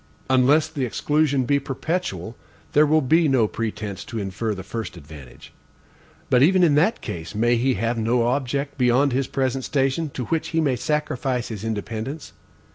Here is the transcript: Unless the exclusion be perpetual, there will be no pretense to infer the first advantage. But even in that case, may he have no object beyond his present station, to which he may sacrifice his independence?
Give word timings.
Unless 0.31 0.69
the 0.69 0.83
exclusion 0.83 1.45
be 1.45 1.59
perpetual, 1.59 2.35
there 2.73 2.87
will 2.87 3.03
be 3.03 3.27
no 3.27 3.47
pretense 3.47 4.03
to 4.05 4.17
infer 4.17 4.55
the 4.55 4.63
first 4.63 4.97
advantage. 4.97 5.53
But 6.31 6.41
even 6.41 6.63
in 6.63 6.73
that 6.73 7.01
case, 7.01 7.35
may 7.35 7.55
he 7.55 7.75
have 7.75 7.99
no 7.99 8.23
object 8.25 8.79
beyond 8.79 9.13
his 9.13 9.27
present 9.27 9.63
station, 9.63 10.09
to 10.15 10.25
which 10.25 10.47
he 10.47 10.59
may 10.59 10.75
sacrifice 10.75 11.49
his 11.49 11.63
independence? 11.63 12.33